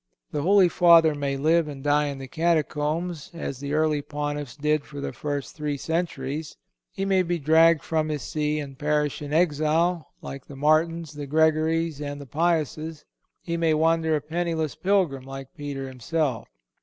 The 0.31 0.41
Holy 0.41 0.67
Father 0.67 1.13
may 1.13 1.37
live 1.37 1.67
and 1.67 1.83
die 1.83 2.07
in 2.07 2.17
the 2.17 2.27
catacombs, 2.27 3.29
as 3.35 3.59
the 3.59 3.75
early 3.75 4.01
Pontiffs 4.01 4.55
did 4.55 4.83
for 4.83 4.99
the 4.99 5.13
first 5.13 5.55
three 5.55 5.77
centuries. 5.77 6.57
He 6.91 7.05
may 7.05 7.21
be 7.21 7.37
dragged 7.37 7.83
from 7.83 8.09
his 8.09 8.23
See 8.23 8.59
and 8.59 8.79
perish 8.79 9.21
in 9.21 9.31
exile, 9.31 10.11
like 10.23 10.47
the 10.47 10.55
Martins, 10.55 11.13
the 11.13 11.27
Gregories 11.27 12.01
and 12.01 12.19
the 12.19 12.25
Piuses. 12.25 13.05
He 13.43 13.57
may 13.57 13.75
wander 13.75 14.15
a 14.15 14.21
penniless 14.21 14.73
pilgrim, 14.73 15.23
like 15.23 15.53
Peter 15.55 15.87
himself. 15.87 16.47